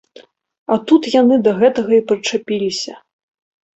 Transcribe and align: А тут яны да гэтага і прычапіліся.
А 0.75 0.77
тут 0.91 1.01
яны 1.21 1.35
да 1.47 1.51
гэтага 1.61 1.91
і 1.99 2.03
прычапіліся. 2.13 2.93